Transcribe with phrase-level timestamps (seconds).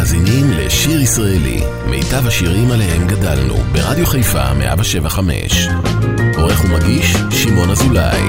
[0.00, 5.68] מאזינים לשיר ישראלי, מיטב השירים עליהם גדלנו, ברדיו חיפה 175.
[6.36, 8.22] עורך ומגיש, שמעון אזולאי.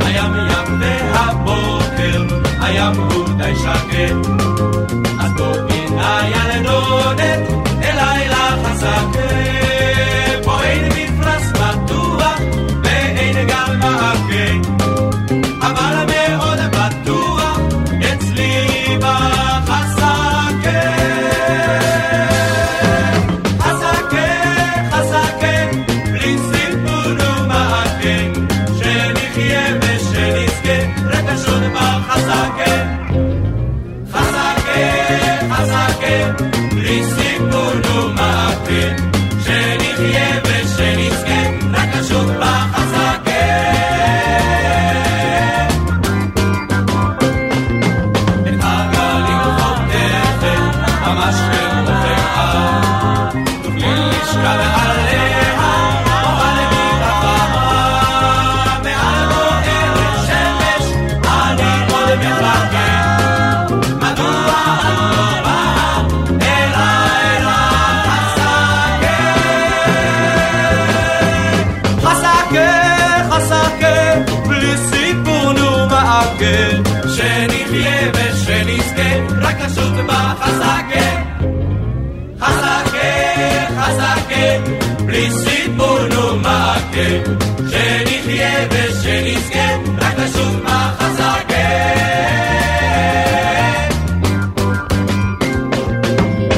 [0.00, 2.26] הים ים והבוקר,
[2.60, 4.75] הים הוא די שקט.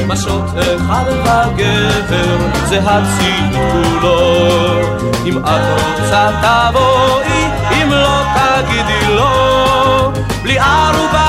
[0.09, 0.43] משות
[0.75, 4.79] אחד הגבר זה הציוד כולו.
[5.25, 10.11] אם את רוצה תבואי אם לא תגידי לא.
[10.43, 11.28] בלי ערובה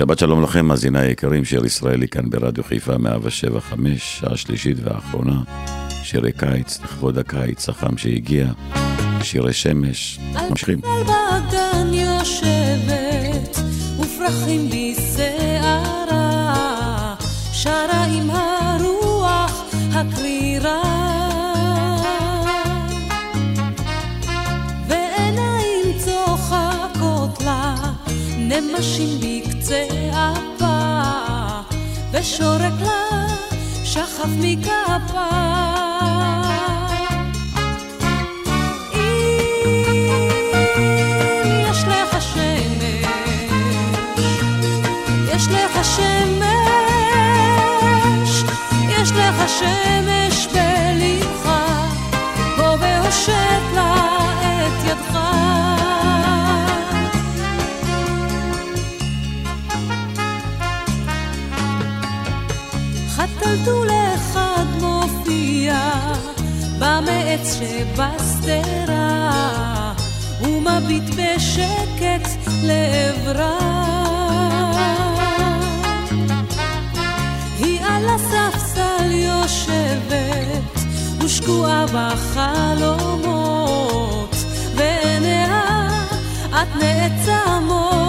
[0.00, 5.42] שבת שלום לכם, מאזיני היקרים, שיר ישראלי כאן ברדיו חיפה 175, שעה שלישית ואחרונה.
[6.02, 8.46] שירי קיץ, לכבוד הקיץ החם שהגיע,
[9.22, 10.18] שירי שמש.
[10.50, 10.80] ממשיכים.
[10.84, 11.02] על
[27.44, 27.74] לה,
[28.38, 29.39] נמשים
[29.72, 30.80] אפה,
[32.12, 33.26] ושורק לה
[33.84, 35.30] שחף מכפה.
[41.70, 42.84] יש לך שמש,
[48.88, 49.99] יש לך שמש,
[67.10, 69.02] במעץ שבשדרה
[70.42, 72.28] ומביט בשקט
[72.62, 73.58] לעברה.
[77.58, 80.80] היא על הספסל יושבת
[81.24, 83.26] ושקועה בחלומות
[84.76, 85.88] ועיניה
[86.50, 87.99] את נעצמות.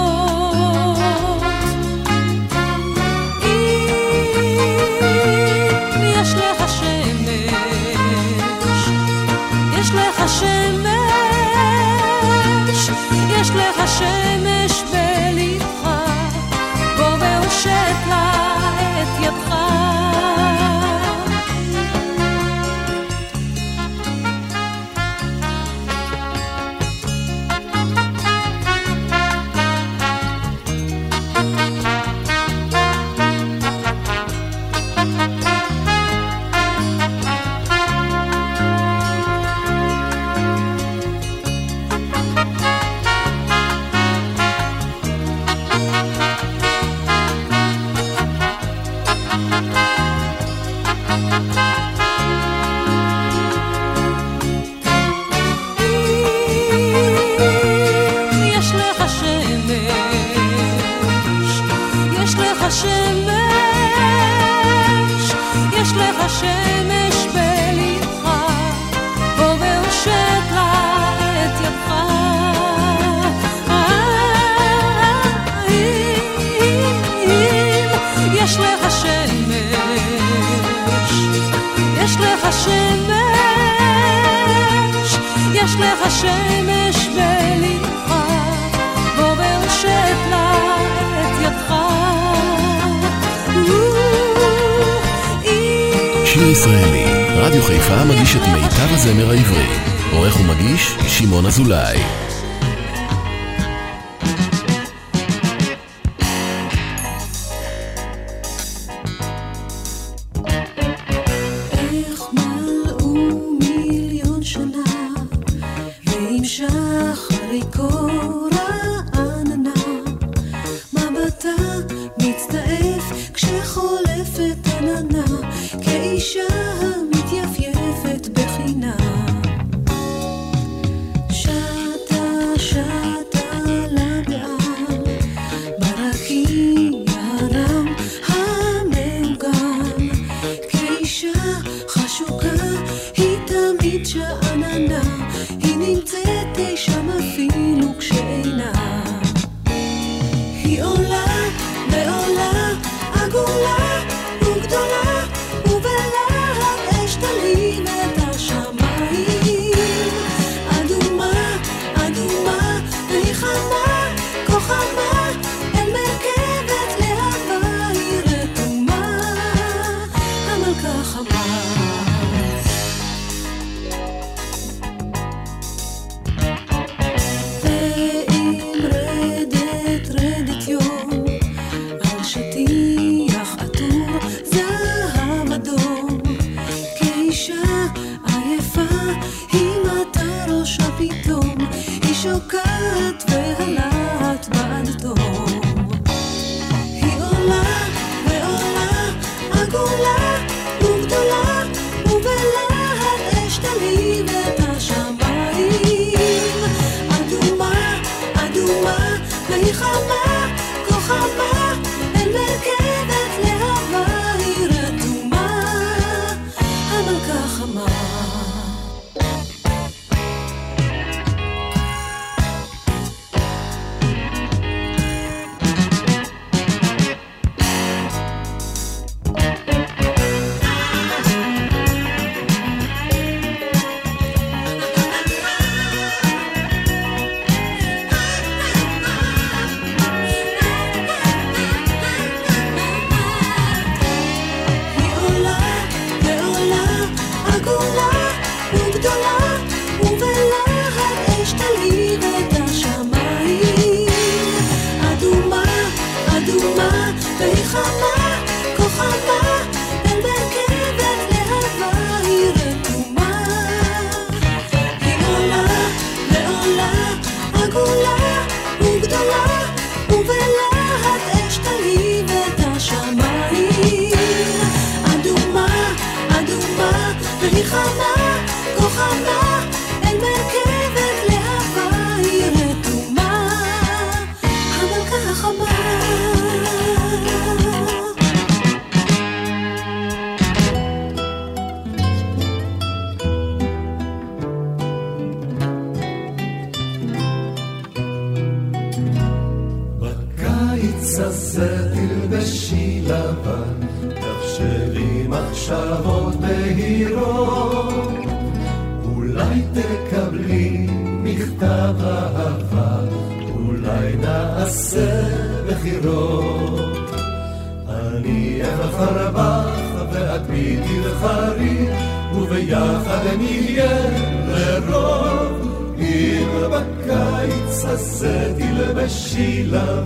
[249.02, 249.41] do not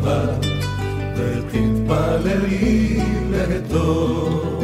[0.05, 0.45] שבת,
[1.17, 2.99] ותתפללי
[3.31, 4.63] להטוב.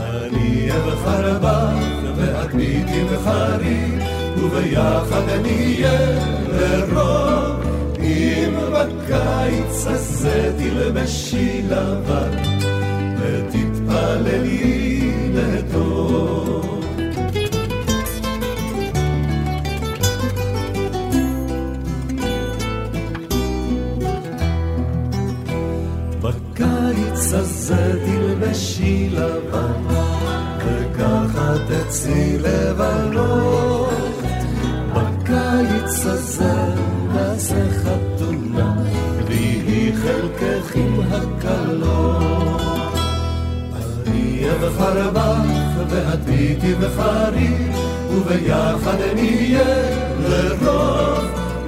[0.00, 3.84] אני אבחר בך, ואת ביתי בחרי,
[4.36, 6.27] וביחד נהיה
[46.78, 47.54] והביטי בחרי,
[48.10, 49.64] וביחד נהיה
[50.28, 51.24] לרוב.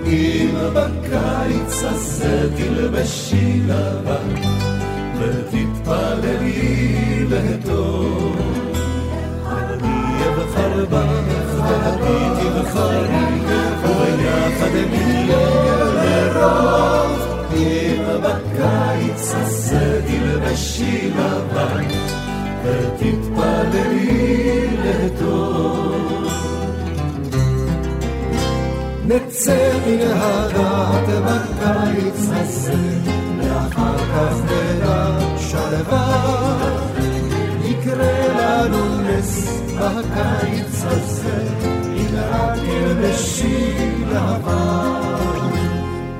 [0.06, 4.34] אם בקיץ הזה תלבשי לבן,
[5.18, 6.46] ותתפללי
[7.30, 8.36] לטוב.
[9.46, 13.40] אני אבחר בך, והביטי בחרי,
[13.84, 15.46] וביחד נהיה
[16.04, 17.12] לרוב.
[17.56, 21.84] אם בקיץ הזה תלבשי לבן,
[22.64, 24.49] ותתפללי
[24.90, 26.10] לטוב.
[29.04, 32.74] נצא מן הדעת בקיץ הזה,
[33.38, 36.80] ואחר כך נדע שלווה.
[37.64, 41.48] יקרה לנו נס בקיץ הזה,
[41.96, 43.74] אם רק תלבשי
[44.08, 45.50] לבן.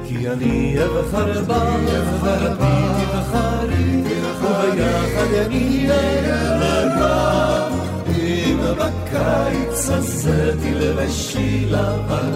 [0.09, 4.03] כי אני אבחר בך, ורבי תבחרי,
[4.41, 6.03] וביחד נהיה
[6.57, 7.80] לבן.
[8.51, 12.33] קדימה בקיץ הזה תלבשי לבן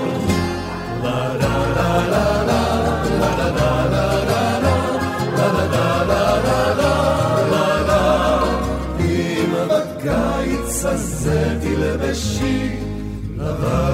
[1.03, 2.65] לה לה לה לה לה
[10.85, 12.69] הזה תלבשי
[13.39, 13.94] לבן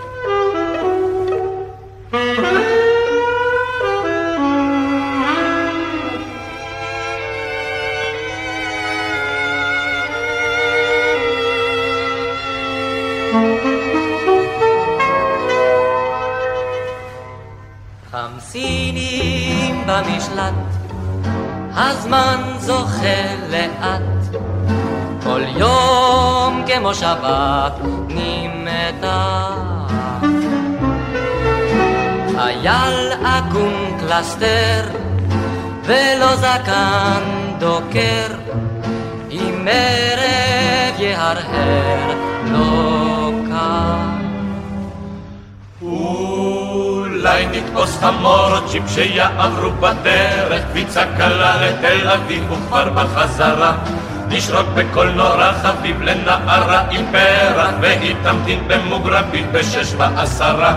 [26.91, 27.73] יום כמו שבת
[28.07, 29.53] נמתח.
[32.35, 34.83] חייל עקום קלסתר,
[35.83, 37.21] ולא זקן
[37.59, 38.27] דוקר,
[39.31, 42.13] אם ערב יהרהר
[42.51, 43.95] לא קר.
[45.81, 54.00] אולי נתפוס חמור צ'יפ שיעברו בדרך, קפיצה קלה לתל אביב וכבר בחזרה.
[54.31, 60.73] נשרוק בקולנוע חביב לנערה עם פרח, והיא תמתין במוגרבית בשש ועשרה.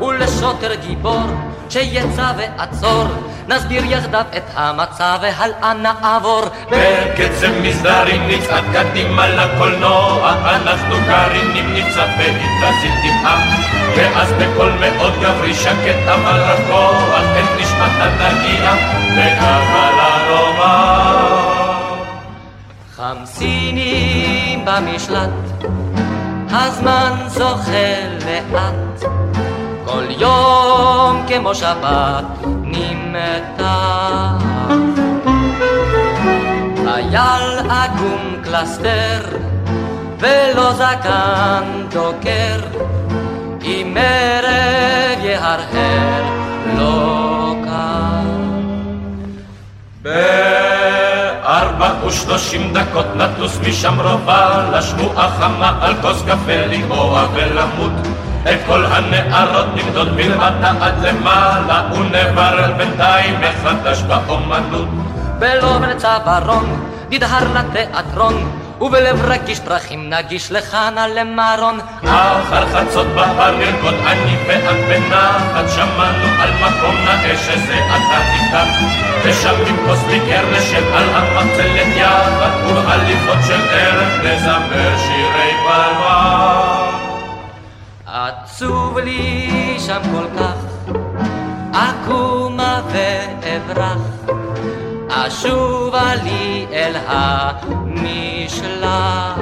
[0.00, 1.26] ולשוטר גיבור
[1.68, 3.04] שיצא ועצור,
[3.48, 6.42] נסביר יחדיו את המצב והלאה נעבור.
[6.70, 13.70] בקצב מסדרי נצעד קדימה לקולנוע, אנחנו גרעינים נצעד בהתרזית טבעה.
[13.96, 17.02] ואז בקול מאוד גברי שקט אבל רכוח,
[17.38, 18.72] את נשמת נגיע,
[19.12, 21.39] וקבלה לומר.
[23.10, 25.30] חמסינים במשלט,
[26.50, 29.04] הזמן זוכה לאט,
[29.84, 32.24] כל יום כמו שבת
[32.62, 34.44] נמתח.
[36.84, 39.20] חייל עגום קלסתר,
[40.18, 42.60] ולא זקן דוקר,
[43.62, 46.24] אם ערב יהרהר
[46.76, 48.20] לא קר.
[51.50, 57.92] בארבע ושלושים דקות נטוס משם רובה לשמועה חמה על כוס קפה לגרוע ולמות.
[58.42, 64.88] את כל הנערות נמדוד מלמטה עד למעלה ונברר בינתיים מחדש באומנות.
[65.38, 71.78] בלובן צווארון, נדהר לתיאטרון, ובלב רגיש פרחים נגיש לכאנה למרון.
[72.02, 78.68] אחר חצות בהר לרקוד אני ואת בנחת שמענו על מקום נאה שזה אתה תיקח
[79.24, 86.80] ושם עם כוס ליקר נשב על המחצלת יחד ובהליכות של ערב נזמר שירי בלבן
[88.12, 90.54] עצוב לי שם כל כך,
[91.72, 93.98] אקומה ואברח,
[95.08, 96.96] אשובה לי אל
[98.00, 99.40] המשלט.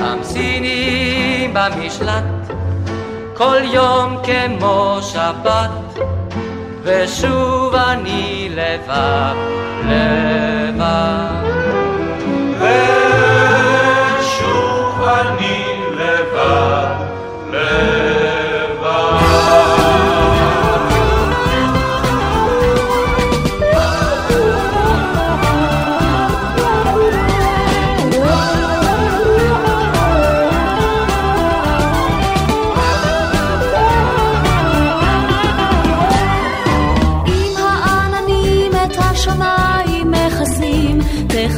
[0.00, 2.24] חמסינים במשלט,
[3.34, 6.04] כל יום כמו שבת,
[6.82, 9.34] ושוב אני לבד,
[9.84, 11.43] לבד.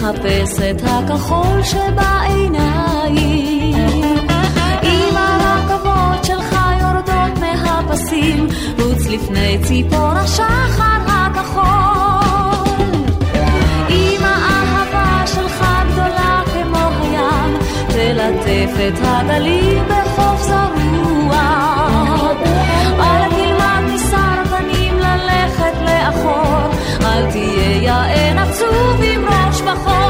[0.06, 3.16] מחפש את הכחול שבעיניים.
[4.82, 8.46] אם הרכבות שלך יורדות מהפסים,
[8.78, 12.92] רוץ לפני ציפור השחר הכחול.
[13.90, 17.56] אם האהבה שלך גדולה כמו הים,
[17.88, 20.15] תלטף את הגלים בחול.
[29.66, 30.05] bajo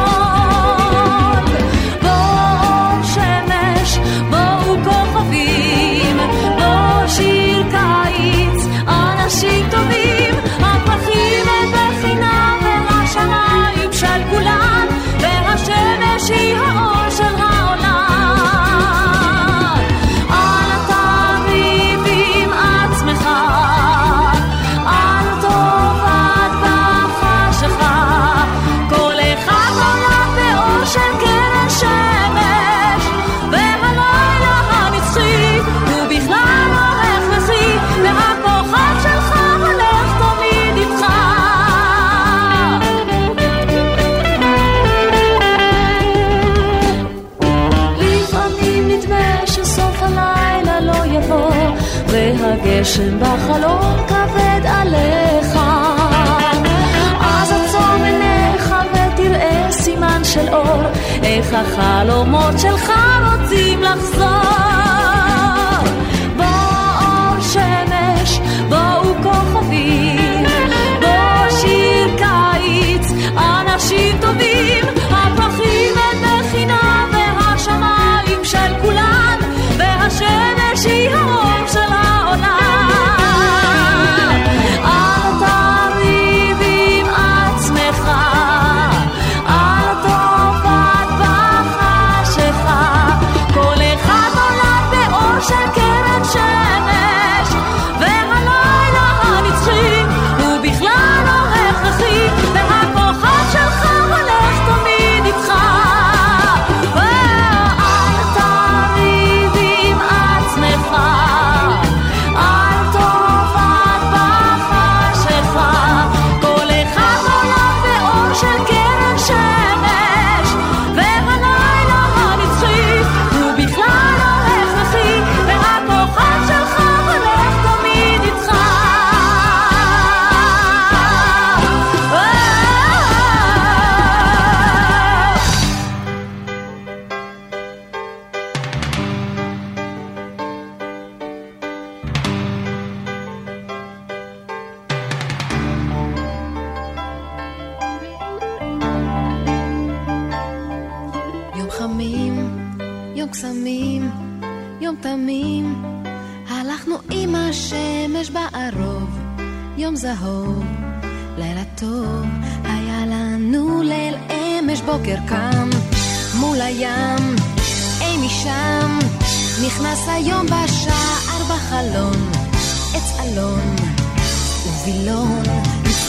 [60.37, 60.83] של אור,
[61.23, 62.93] איך החלומות שלך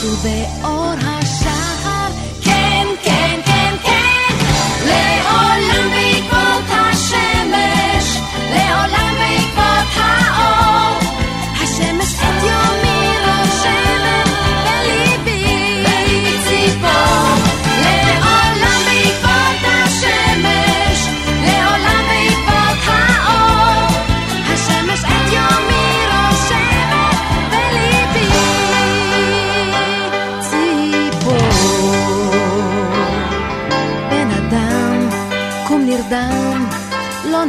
[0.08, 0.48] sube
[0.96, 1.17] have.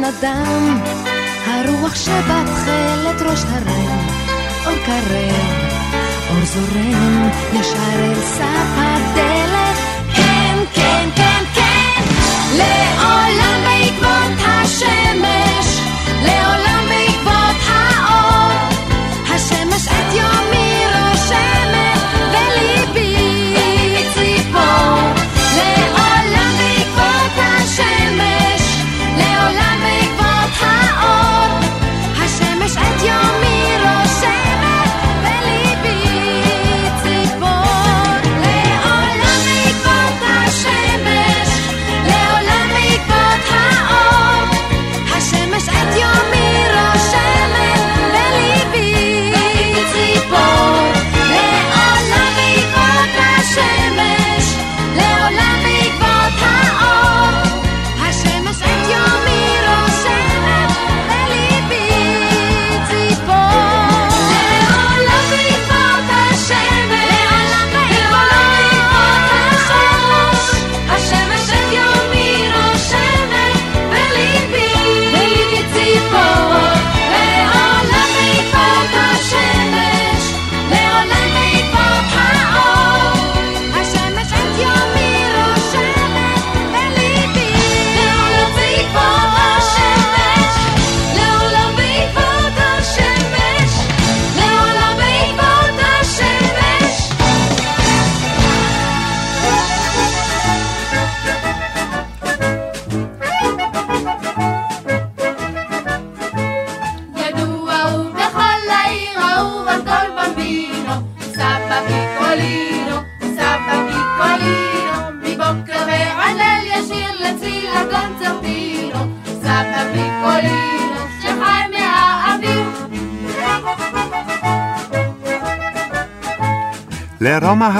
[0.09, 0.81] אדם,
[1.45, 4.07] הרוח שבתכלת ראש הרם,
[4.65, 5.53] אור קרב,
[6.29, 9.77] אור זורם, ישר אל סף הדלת,
[10.15, 12.01] כן, כן, כן, כן,
[12.57, 13.68] לעולם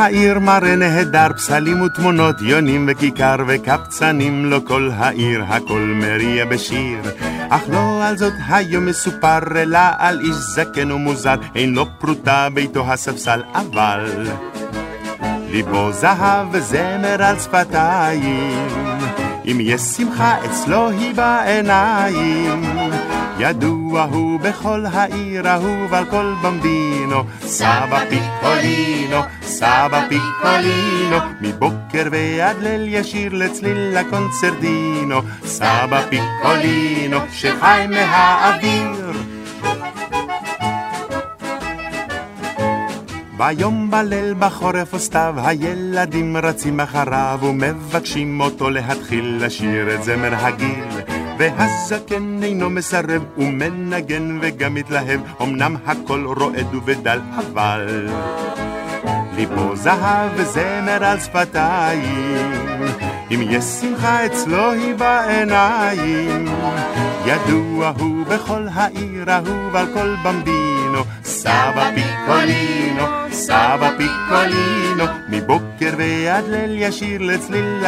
[0.09, 6.99] העיר מראה נהדר, פסלים ותמונות, יונים וכיכר וקבצנים, לא כל העיר הכל מריע בשיר.
[7.49, 12.91] אך לא על זאת היום מסופר, אלא על איש זקן ומוזר, אין לו פרוטה ביתו
[12.91, 14.27] הספסל, אבל
[15.51, 18.67] ליבו זהב וזמר על שפתיים,
[19.45, 22.63] אם יש שמחה אצלו היא בעיניים.
[23.39, 32.85] ידוע הוא בכל העיר, אהוב על כל במבינו, סבא פיקולינו, סבא פיקולינו, מבוקר ועד ליל
[32.87, 39.11] ישיר לצליל הקונצרדינו, סבא פיקולינו, שחי מהאוויר.
[43.37, 52.43] ביום בליל בחורף וסתיו הילדים רצים אחריו ומבקשים אותו להתחיל לשיר את זמר הגיל והזקן
[52.43, 55.19] אינו מסרב ומנגן וגם מתלהב.
[55.41, 58.09] אמנם הכל רועד ובדל אבל
[59.35, 62.51] ליבו זהב וזמר על שפתיים.
[63.31, 66.45] אם יש שמחה אצלו היא בעיניים.
[67.25, 71.03] ידוע הוא בכל העיר אהוב על כל במבינו.
[71.23, 75.03] סבא פיקולינו, סבא פיקולינו.
[75.29, 77.83] מבוקר ועד ליל ישיר לצליל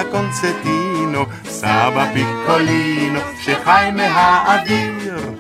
[1.15, 5.34] הקונצטינו סבא פיקולינו שחי מהאוויר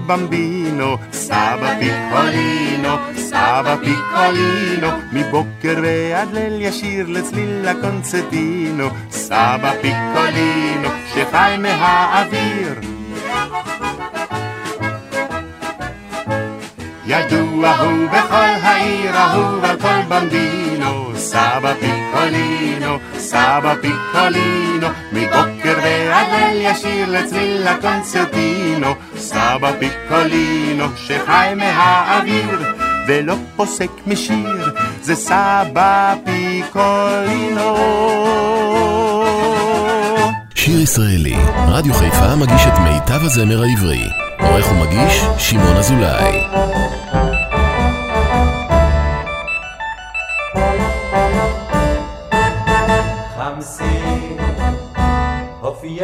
[0.00, 12.80] במבינו, סבא פיקולינו, סבא פיקולינו, מבוקר ועד ליל ישיר לצליל הקונצטינו, סבא פיקולינו, שחי מהאוויר.
[17.06, 25.53] ידוע הוא בכל העיר, אהוב על כל במבינו, סבא פיקולינו, סבא פיקולינו, מבוקר
[26.54, 32.74] ליל ישיר לצליל הקונצרטינו, סבא פיקולינו שחי מהאוויר
[33.08, 37.76] ולא פוסק משיר, זה סבא פיקולינו.
[40.54, 41.36] שיר ישראלי,
[41.68, 44.04] רדיו חיפה מגיש את מיטב הזמר העברי.
[44.40, 46.40] עורך ומגיש, שמעון אזולאי.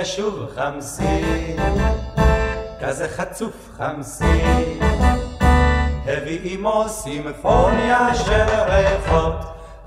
[0.00, 1.56] הופיע שוב חמסין
[2.80, 4.42] כזה חצוף חמסי,
[6.06, 9.36] הביא עמו סימפוניה של ריחות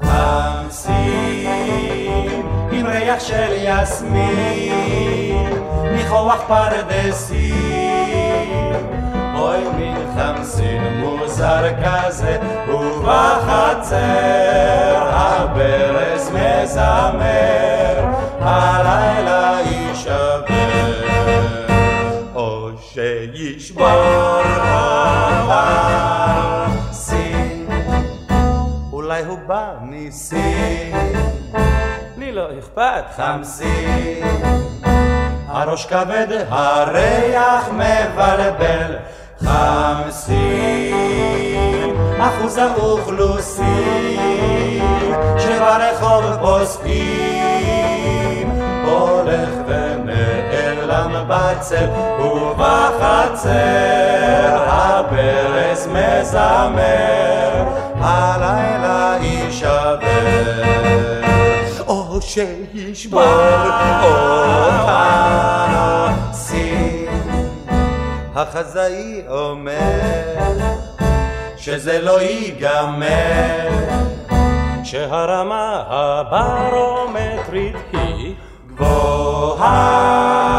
[0.04, 0.93] חמסים,
[2.71, 5.49] עם ריח של יסמין,
[5.95, 7.54] ניחוח פרדסים.
[9.36, 13.97] אוי מין חמסין מוזר כזה, ובחצר
[15.12, 18.06] הברז מזמר,
[18.41, 19.42] הלילה
[23.63, 24.43] שישבור
[26.91, 27.67] סין
[28.93, 30.95] אולי הוא בא מסין
[32.17, 34.23] לי לא אכפת חמסין
[35.47, 38.97] הראש כבד, הריח מבלבל.
[39.39, 40.45] חמסין
[42.19, 43.65] אחוז האוכלוסין
[45.38, 46.91] שברחוב פוסקים.
[48.86, 49.62] הולך
[51.28, 51.90] בצל
[52.22, 53.54] ובחצר
[54.68, 57.64] הברז מזמר
[57.96, 60.64] הלילה יישבר
[61.88, 63.24] או שישבור
[64.84, 65.14] אותנו
[66.34, 67.38] סין
[68.36, 70.58] החזאי אומר
[71.58, 73.70] שזה לא ייגמר
[74.84, 78.36] שהרמה הברומטרית היא
[78.68, 80.53] גבוהה.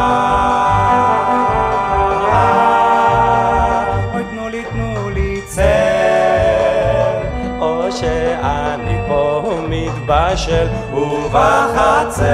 [9.74, 12.24] מתבשל, ובחצר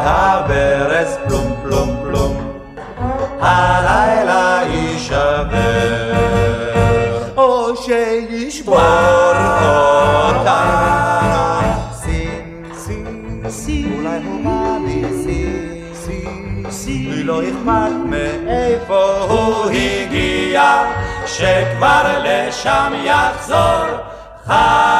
[0.00, 2.36] הברז פלום פלום פלום,
[3.40, 6.12] הלילה יישבר,
[7.36, 8.78] או שישבור
[10.28, 10.78] אותנו.
[17.28, 20.82] לא אכפת מאיפה הוא הגיע,
[21.26, 23.86] שכבר לשם יחזור
[24.46, 24.97] חמסין.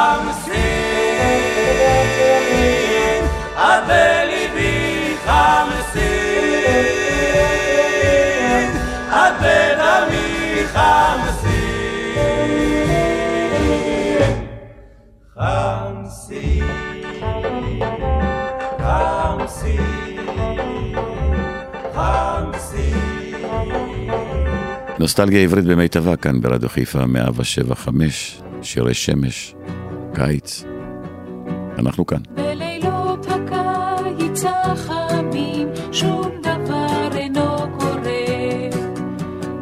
[25.08, 29.54] נוסטלגיה עברית במיטבה כאן ברדיו חיפה 175, שירי שמש,
[30.14, 30.64] קיץ.
[31.78, 32.18] אנחנו כאן.
[32.34, 38.26] בלילות הקיץ החמים שום דבר אינו קורה.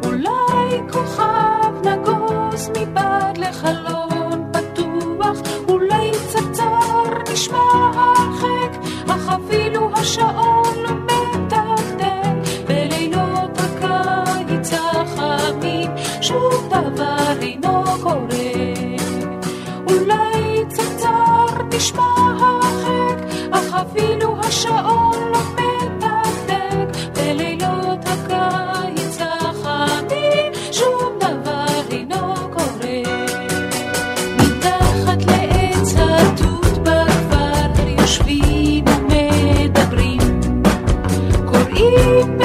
[0.03, 7.57] אולי כוכב נגוז מבעד לחלון פתוח, אולי צרצר נשמע
[7.93, 10.66] הרחק, אך אפילו השעות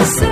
[0.04, 0.31] sun.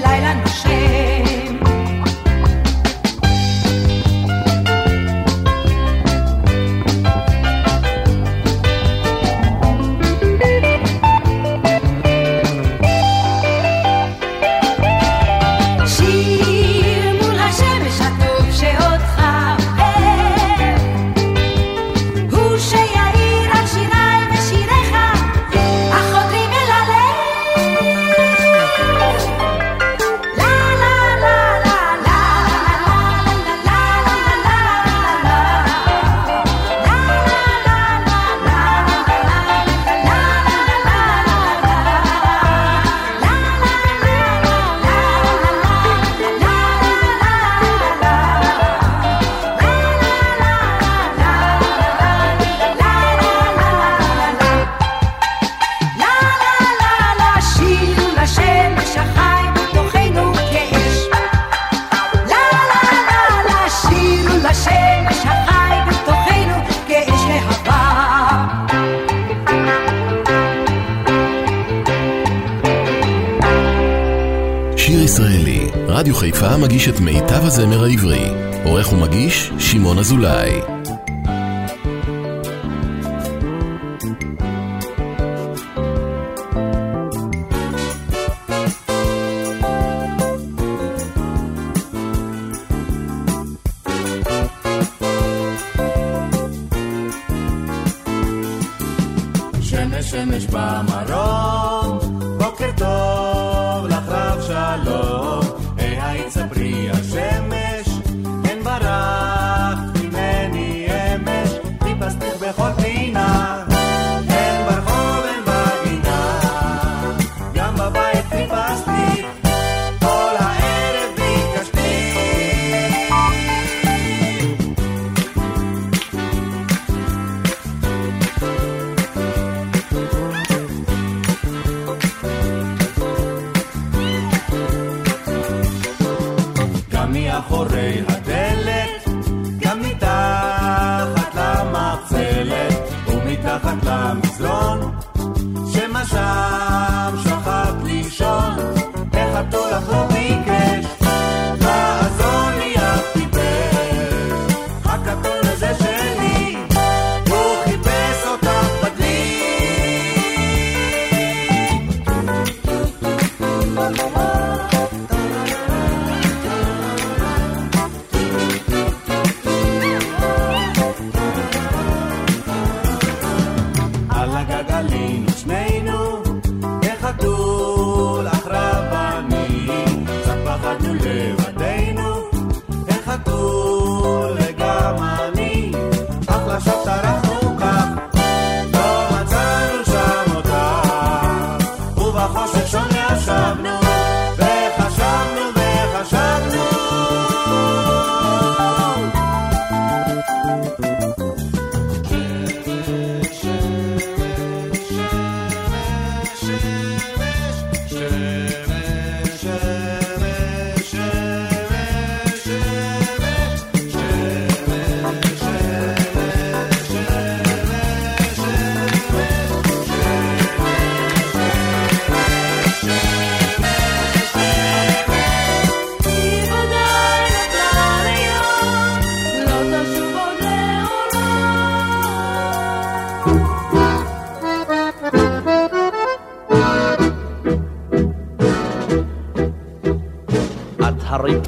[0.00, 0.73] Leila noch schnell.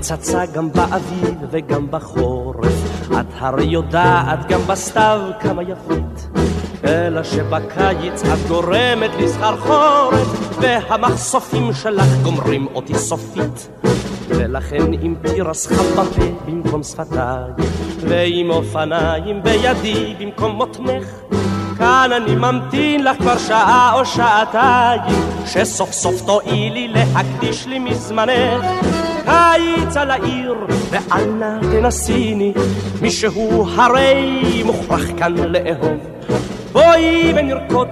[0.06, 6.28] פצצה גם באביב וגם בחורף, את הרי יודעת גם בסתיו כמה יפית.
[6.84, 10.26] אלא שבקיץ את גורמת לי סחרחורת,
[10.60, 13.68] והמחשופים שלך גומרים אותי סופית.
[14.28, 17.66] ולכן אם תירס חם בפה במקום שפתיי,
[18.00, 21.06] ועם אופניים בידי במקום מותנך,
[21.78, 25.02] כאן אני ממתין לך כבר שעה או שעתיים,
[25.46, 29.05] שסוף סוף תואילי להקדיש לי מזמנך.
[29.26, 30.54] קיץ על העיר,
[30.90, 32.52] ואל נא תנסיני,
[33.02, 35.98] מישהו הרי מוכרח כאן לאהוב.
[36.72, 37.88] בואי ונרקוד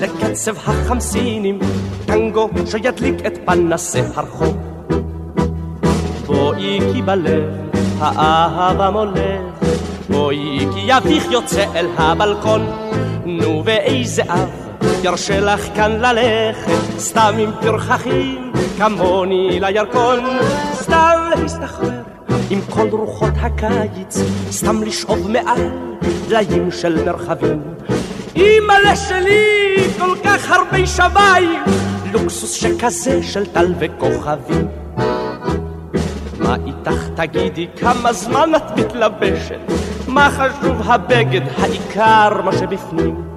[0.00, 1.58] לקצב החמסינים,
[2.06, 4.56] טנגו שידליק את פנסי הרחוב.
[6.26, 7.44] בואי כי בלב
[7.98, 9.70] האהבה מולך,
[10.10, 12.66] בואי כי אביך יוצא אל הבלקון,
[13.24, 14.63] נו ואיזה אב
[15.04, 20.18] ירשה לך כאן ללכת, סתם עם פרחחים כמוני לירקון,
[20.72, 22.02] סתם להסתחרר
[22.50, 24.18] עם כל רוחות הקיץ,
[24.50, 25.70] סתם לשאוב מעל
[26.28, 27.62] דליים של מרחבים.
[28.36, 31.62] אימא'לה שלי, כל כך הרבה שמיים,
[32.12, 34.68] לוקסוס שכזה של טל וכוכבים.
[36.38, 39.60] מה איתך תגידי, כמה זמן את מתלבשת?
[40.08, 43.33] מה חשוב הבגד, העיקר מה שבפנים.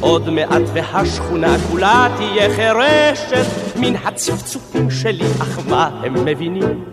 [0.00, 6.84] עוד מעט והשכונה כולה תהיה חירשת מן הצפצופים שלי, אך מה הם מבינים?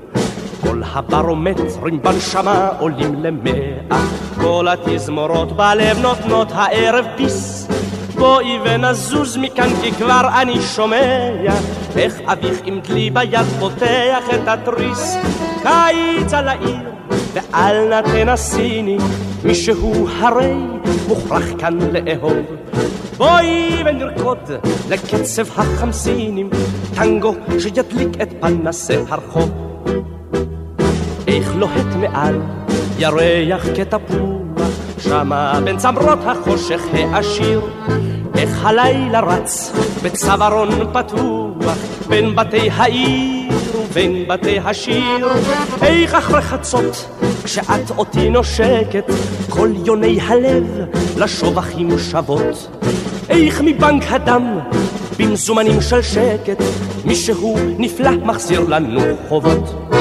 [0.61, 4.05] כל הברומטרים בנשמה עולים למאה,
[4.41, 7.67] כל התזמורות בלב נותנות הערב ביס.
[8.15, 11.29] בואי ונזוז מכאן כי כבר אני שומע
[11.95, 15.15] איך אביך עם דלי ביד פותח את התריס
[15.61, 16.79] קיץ על העיר
[17.33, 18.97] ואל נא תנסיני
[19.43, 20.53] מישהו הרי
[21.07, 22.37] מוכרח כאן לאהוב
[23.17, 24.37] בואי ונרקוד
[24.89, 26.49] לקצב החמסינים.
[26.95, 29.51] טנגו שידליק את פנסי הרחוב.
[31.27, 32.41] איך לוהט מעל
[32.99, 37.61] ירח כתפוח שמה בין צמרות החושך העשיר
[38.43, 39.71] איך הלילה רץ
[40.03, 41.77] בצווארון פתוח
[42.07, 45.27] בין בתי העיר ובין בתי השיר.
[45.81, 47.09] איך אחרי חצות
[47.43, 49.05] כשאת אותי נושקת
[49.49, 50.65] כל יוני הלב
[51.17, 52.83] לשובחים שוות
[53.29, 54.59] איך מבנק הדם
[55.19, 56.63] במזומנים של שקט
[57.05, 59.93] מישהו נפלא מחזיר לנו חובות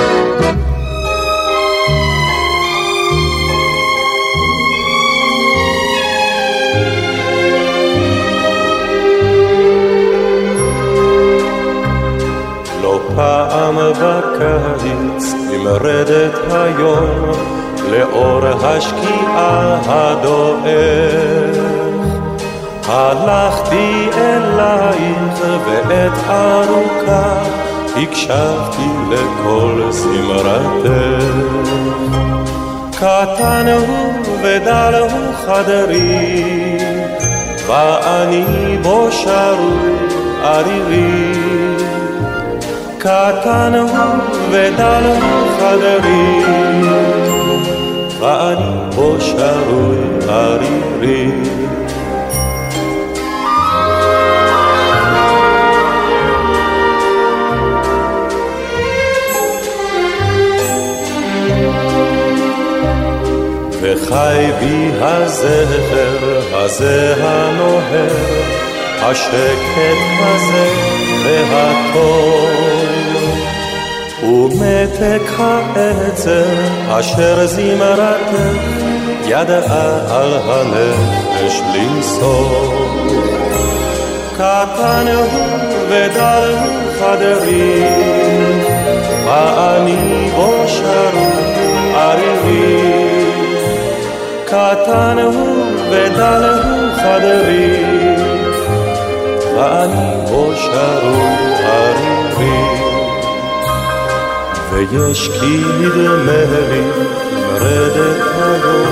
[13.17, 17.33] פעם בקיץ נמרדת היום
[17.91, 21.63] לאור השקיעה הדועך
[22.89, 27.43] הלכתי אלייך ועת ארוכה
[27.97, 31.53] הקשבתי לכל זמרתך
[32.91, 36.79] קטן הוא ודל הוא חדרי
[37.67, 39.93] ואני בו שרוי
[40.43, 41.52] ערירי
[43.03, 44.17] קטן הוא
[44.51, 45.03] ודל
[45.59, 46.43] חדרי
[48.21, 49.97] ואני בו שרוי
[50.29, 51.31] ערירי.
[63.83, 68.17] וחי בי הזכר הזה הנוהר,
[69.03, 69.79] השקט
[70.21, 72.63] הזה והטוב.
[74.23, 76.45] ומתק העצר
[76.89, 78.83] אשר זמרתך
[79.27, 82.87] ידעה על הנפש למסור.
[84.35, 85.49] קטן הוא
[85.89, 87.83] ודל הוא חדרי,
[89.27, 91.57] ואני בו שרות
[91.95, 93.13] ערירי.
[94.45, 96.89] קטן הוא ודל הוא
[99.63, 102.63] חדרי, ואני בו שרות ערירי.
[104.71, 106.83] ויש כי נדמה לי
[107.53, 108.89] מרדת היום,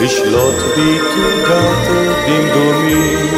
[0.00, 1.88] לשלוט בי תוגת
[2.26, 3.28] דמדומים.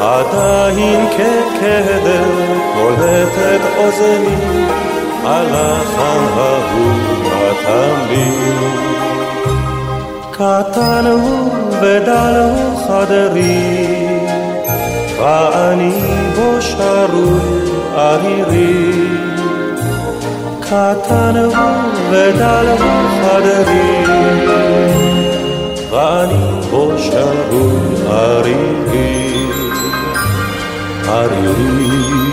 [0.00, 2.24] עדיין כקדר
[2.74, 4.64] קולטת אוזני,
[5.24, 6.92] הלחן ההוא
[7.50, 8.92] התמיד.
[10.30, 11.50] קטן הוא
[11.82, 14.11] ודל הוא חדרי,
[15.18, 16.00] ואני
[16.36, 17.62] בו שרוי
[17.94, 18.92] ערירי.
[20.60, 21.54] קטן הוא
[22.10, 24.04] ודל הוא חדרי,
[25.90, 29.32] ואני בו שרוי ערירי.
[31.08, 32.31] ערירי,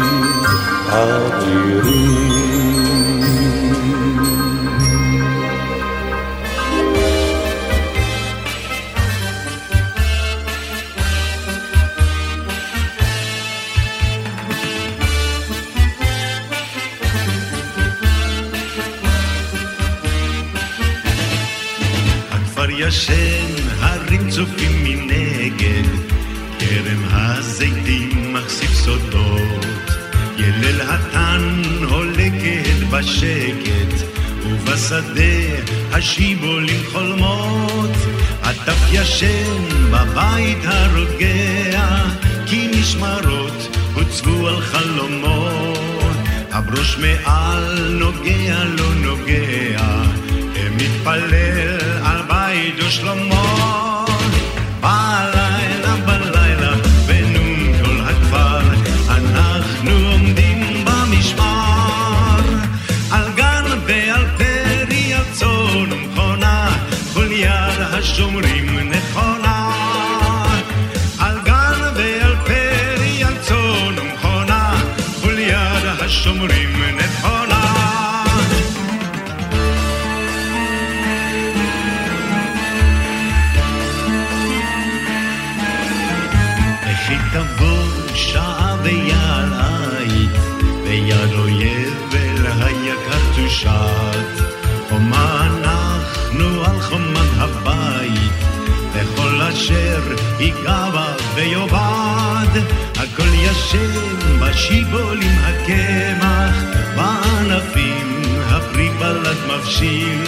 [109.69, 110.23] מבשיל.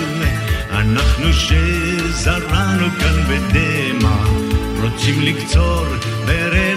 [0.72, 4.24] אנחנו שזרענו כאן בדמע,
[4.82, 5.86] רוצים לקצור
[6.26, 6.71] ברננו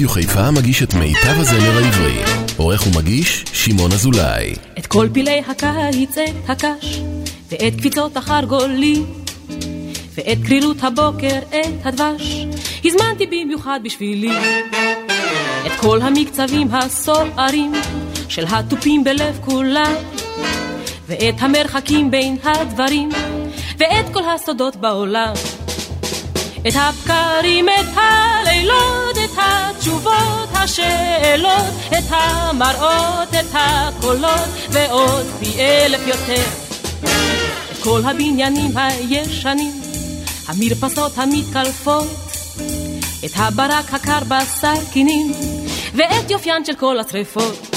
[0.00, 2.22] רדיו חיפה מגיש את מיטב הזמר העברי.
[2.56, 4.54] עורך ומגיש, שמעון אזולאי.
[4.78, 7.00] את כל פילי הקיץ, את הקש,
[7.50, 9.06] ואת קפיצות החרגולים,
[10.14, 12.46] ואת קרירות הבוקר, את הדבש,
[12.84, 14.36] הזמנתי במיוחד בשבילי.
[15.66, 17.72] את כל המקצבים הסוערים
[18.28, 19.94] של התופים בלב כולם,
[21.08, 23.08] ואת המרחקים בין הדברים,
[23.78, 25.32] ואת כל הסודות בעולם.
[26.68, 28.99] את הבקרים, את הלילות,
[29.80, 36.42] התשובות, השאלות, את המראות, את הקולות, ועוד פי אלף יותר.
[37.72, 39.80] את כל הבניינים הישנים,
[40.48, 42.08] המרפסות המתקלפות,
[43.24, 45.32] את הברק הקר בסכינים,
[45.94, 47.69] ואת יופיין של כל השרפות.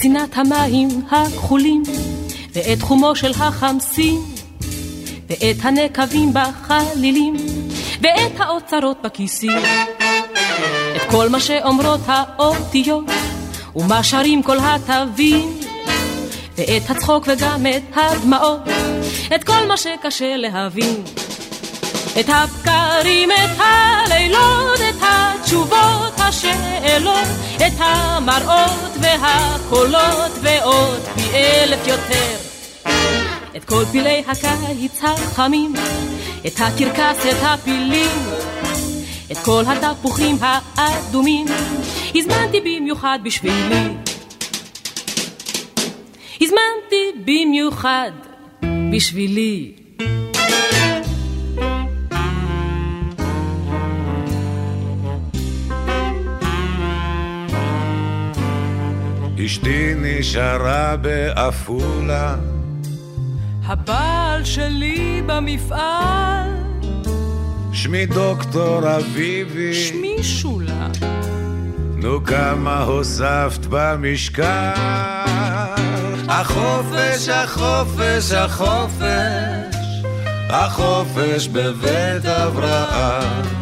[0.00, 1.82] ואת צינת המים הכחולים,
[2.52, 4.20] ואת חומו של החמסין,
[5.28, 7.36] ואת הנקבים בחלילים,
[8.02, 9.62] ואת האוצרות בכיסים.
[10.96, 13.04] את כל מה שאומרות האותיות,
[13.76, 15.60] ומה שרים כל התווים,
[16.58, 18.60] ואת הצחוק וגם את הדמעות,
[19.34, 21.02] את כל מה שקשה להבין.
[22.20, 24.80] את הבקרים, את הלילות,
[25.50, 32.36] התשובות, השאלות, את המראות והקולות, ועוד פי אלף יותר.
[33.56, 35.72] את כל פילי הקיץ החמים,
[36.46, 38.10] את הקרקס, את הפילים,
[39.32, 41.46] את כל התפוחים האדומים,
[42.14, 43.88] הזמנתי במיוחד בשבילי.
[46.40, 48.10] הזמנתי במיוחד
[48.92, 49.72] בשבילי.
[59.46, 62.36] אשתי נשארה בעפולה,
[63.64, 66.48] הבעל שלי במפעל,
[67.72, 69.74] שמי דוקטור אביבי.
[69.74, 70.88] שמי שולה.
[71.96, 74.72] נו כמה הוספת במשקל.
[76.28, 79.04] החופש, החופש, החופש,
[80.50, 83.59] החופש בבית אברהם.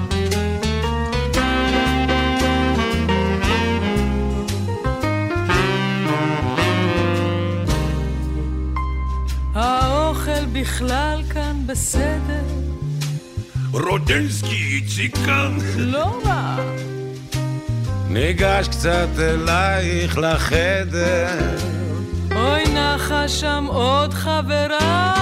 [11.78, 12.44] בסדר,
[13.72, 15.18] רודנסקי איציק.
[15.76, 16.56] לא רע.
[18.08, 21.56] ניגש קצת אלייך לחדר.
[22.36, 25.14] אוי נחה שם עוד חברה.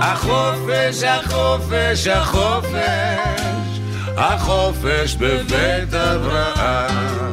[0.00, 3.80] החופש, החופש, החופש,
[4.16, 7.23] החופש בבית אברהם.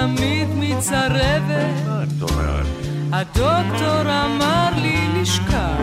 [0.00, 2.66] תמיד מצרבת, מה את אומרת?
[3.12, 5.80] הדוקטור אמר לי לשכב.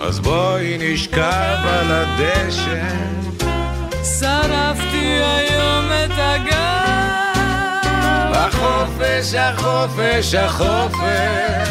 [0.00, 2.88] אז בואי נשכב על הדשא.
[4.18, 6.64] שרפתי היום את הגב.
[8.34, 11.68] החופש, החופש, החופש,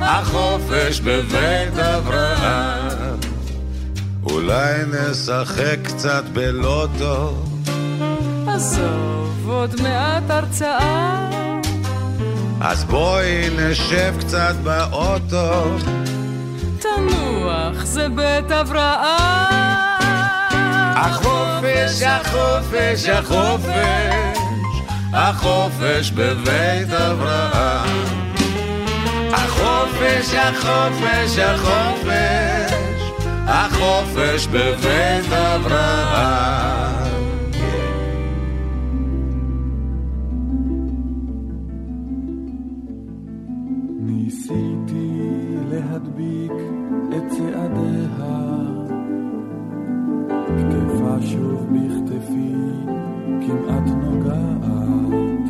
[0.00, 3.18] החופש בבית אברהם.
[4.24, 7.36] אולי נשחק קצת בלוטו,
[8.46, 9.13] עזוב,
[9.64, 11.28] עוד מעט הרצאה.
[12.60, 15.76] אז בואי נשב קצת באוטו.
[16.78, 19.16] תנוח, זה בית הבראה.
[20.96, 23.98] החופש, החופש, החופש,
[25.12, 28.04] החופש בבית אברהם.
[29.32, 32.72] החופש, החופש, החופש,
[33.46, 37.03] החופש בבית אברהם.
[46.34, 46.52] להדביק
[47.16, 48.44] את צעדיה.
[50.56, 52.54] תקפה שוב בכתפי,
[53.46, 55.48] כמעט נוגעת.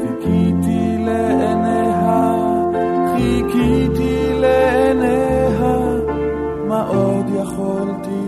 [0.00, 2.36] חיכיתי לעיניה,
[3.16, 5.78] חיכיתי לעיניה,
[6.68, 8.26] מה עוד יכולתי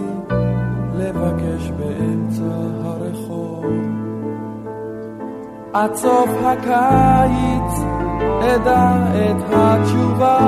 [0.94, 3.64] לבקש באמצע הרחוב?
[5.72, 7.81] עד סוף הקיץ
[8.42, 10.38] אדע את התשובה,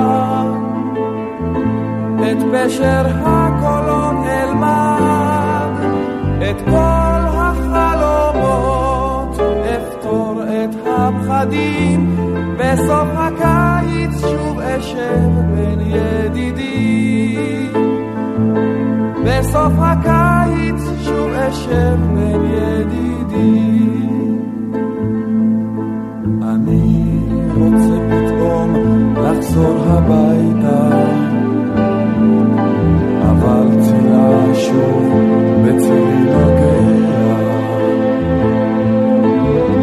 [2.17, 5.73] את פשר הקולות אלמד,
[6.49, 8.55] את כל החלומות
[9.75, 12.15] אפתור את הפחדים,
[12.57, 16.65] בסוף הקיץ שוב אשב בין ידידים.
[19.25, 23.84] בסוף הקיץ שוב אשב בין ידידים.
[29.55, 30.89] לחזור הביתה,
[33.21, 35.13] אבל צילה שוב
[35.63, 37.35] בצילי נוגע.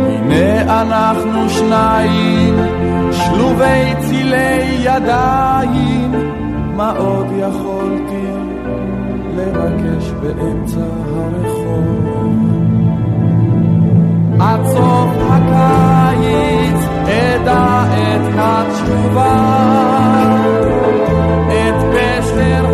[0.09, 2.55] הנה אנחנו שניים,
[3.13, 6.13] שלובי צילי ידיים,
[6.77, 8.27] מה עוד יכולתי
[9.37, 12.13] לבקש באמצע הרחוב?
[14.41, 16.82] עד סוף הקיץ
[17.13, 19.35] אדע את התשובה,
[21.49, 22.72] את פשר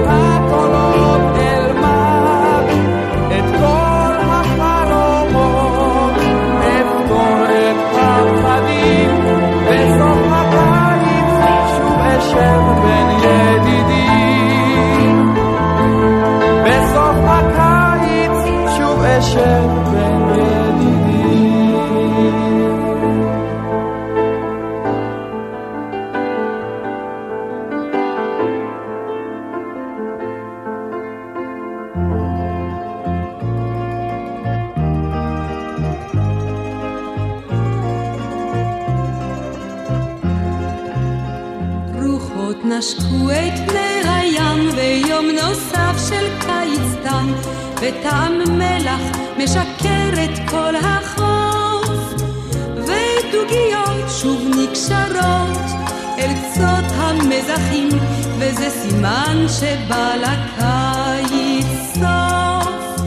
[59.60, 63.02] שבא לקיץ סוף.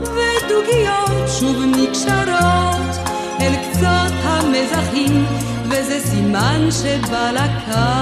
[0.00, 3.08] ודוגיות שוב נקשרות
[3.40, 5.26] אל קצות המזחים,
[5.64, 7.97] וזה סימן שבא לקיץ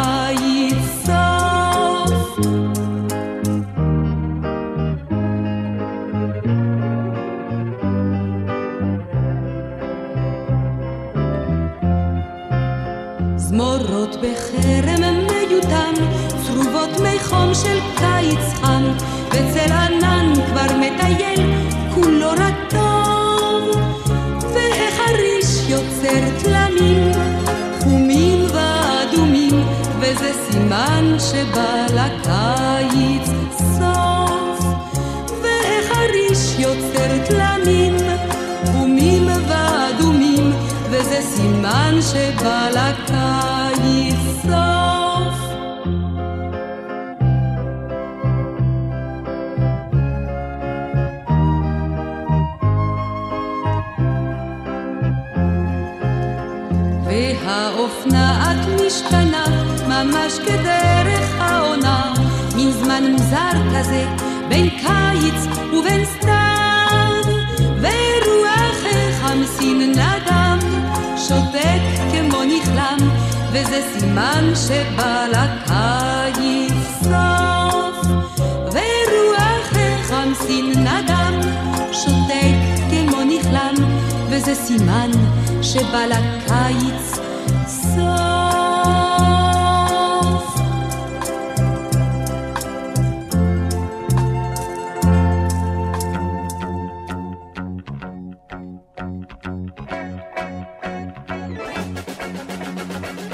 [57.66, 59.44] והאופנעת משתנה
[59.88, 62.14] ממש כדרך העונה,
[62.56, 64.06] מין זמן מוזר כזה
[64.48, 67.34] בין קיץ ובין סתיו,
[67.80, 70.58] ורוח החמסין נדם,
[71.16, 71.80] שותק
[72.12, 72.98] כמו נכלם,
[73.52, 78.06] וזה סימן שבא לקיץ סוף.
[78.72, 81.40] ורוח החמסין נדם,
[81.92, 82.56] שותק
[82.90, 83.74] כמו נכלם,
[84.30, 85.10] וזה סימן
[85.62, 87.15] שבא לקיץ
[87.96, 88.36] סוף.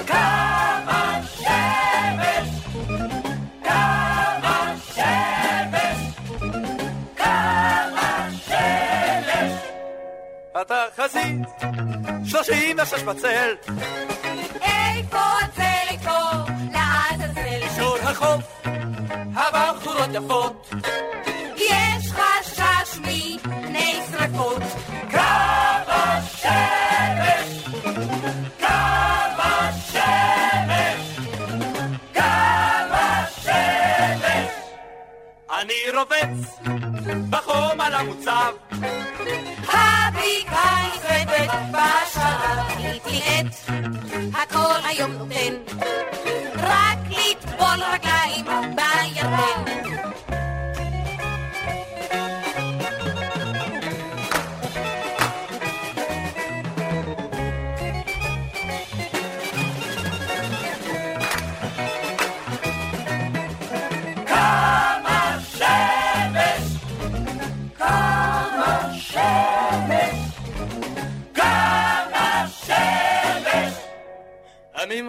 [0.06, 2.48] כמה שמש,
[3.64, 5.98] כמה שמש,
[7.16, 9.52] כמה שמש.
[10.54, 11.46] התחזית,
[12.24, 13.54] שלושים ושש בצל,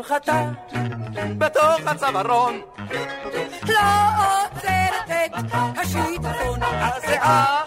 [0.08, 0.46] חטא
[1.38, 2.62] בתוך הצווארון.
[3.68, 3.80] לא
[4.18, 6.60] עוצרת את השיטפון.
[6.64, 7.62] הזיעה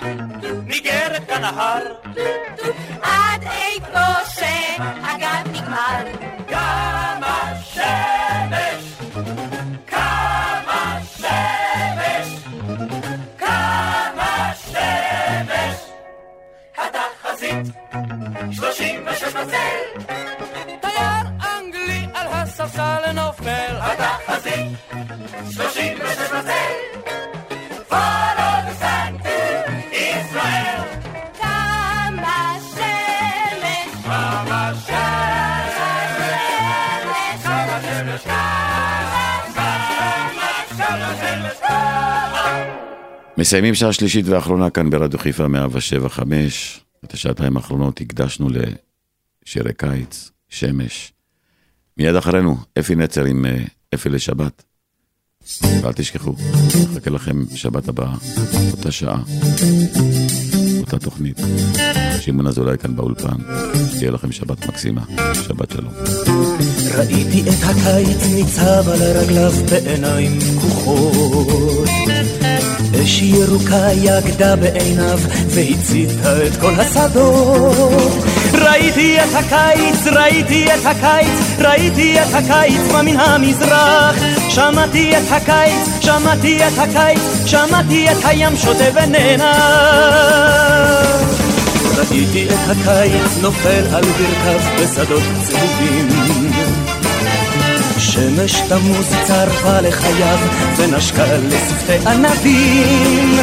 [0.66, 1.82] ניגרת כנהר.
[3.02, 5.15] עד איפה שהגן
[43.38, 46.80] מסיימים שעה שלישית ואחרונה כאן ברדיו חיפה 175.
[47.04, 48.48] את השעתיים האחרונות הקדשנו
[49.44, 51.12] לשירי קיץ, שמש.
[51.96, 53.64] מיד אחרינו, אפי נצר עם אה,
[53.94, 54.62] אפי לשבת.
[55.82, 56.34] ואל תשכחו,
[56.92, 58.14] נחכה לכם שבת הבאה,
[58.72, 59.22] אותה שעה,
[60.80, 61.40] אותה תוכנית.
[62.20, 63.36] שמעון אזולאי כאן באולפן,
[63.94, 65.92] שתהיה לכם שבת מקסימה, שבת שלום.
[66.94, 71.88] ראיתי את הקיץ ניצב על רגליו בעיניים פקוחות.
[73.02, 75.18] אש ירוקה יגדה בעיניו
[75.48, 78.24] והציתה את כל השדות.
[78.52, 84.16] ראיתי את הקיץ, ראיתי את הקיץ, ראיתי את הקיץ בא מן המזרח.
[84.48, 90.26] שמעתי את הקיץ, שמעתי את הקיץ, שמעתי את הים שותה ונאנח.
[92.16, 96.08] ראיתי את הקיץ נופל על ברכיו בשדות צהובים.
[97.98, 100.38] שמש תמוז צרפה לחייו
[100.76, 103.38] ונשקה לשפתי ענבים.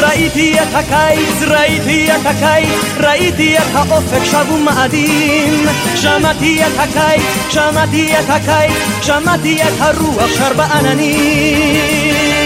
[0.00, 2.68] ראיתי את הקיץ, ראיתי את הקיץ,
[3.00, 5.66] ראיתי את האופק שב ומאדים.
[5.94, 12.37] שמעתי את הקיץ, שמעתי את הקיץ, שמעתי את הרוח שר בעננים.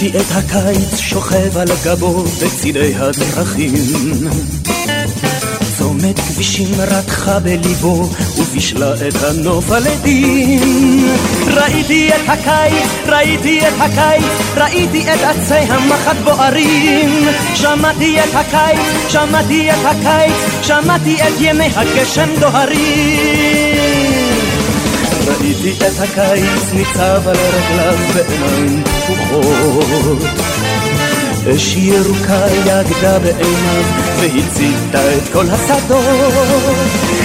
[0.00, 3.74] ראיתי את הקיץ שוכב על גבו בצידי הדרכים.
[5.78, 11.08] צומת כבישים רתחה בליבו ובישלה את הנוף על עדים.
[11.46, 14.24] ראיתי את הקיץ, ראיתי את הקיץ,
[14.56, 17.28] ראיתי את עצי המחט בוערים.
[17.54, 23.49] שמעתי את הקיץ, שמעתי את הקיץ, שמעתי את ימי הגשם דוהרים.
[25.40, 30.49] ראיתי את הקיץ ניצב על רגליו בעיניים פקוחות.
[31.48, 33.84] אש ירוקה יגדה בעיניו
[34.16, 36.74] והציתה את כל השדות.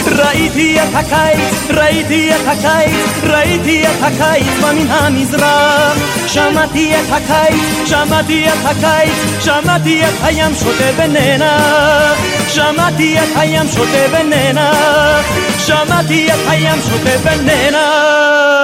[0.07, 5.97] ראיתי את הקיץ, ראיתי את הקיץ, ראיתי את הקיץ בא מן המזרח.
[6.28, 12.18] שמעתי את הקיץ, שמעתי את הקיץ, שמעתי את הים שותה ונאנח.
[12.47, 15.26] שמעתי את הים שותה ונאנח.
[15.59, 18.55] שמעתי את הים שותה ונאנח.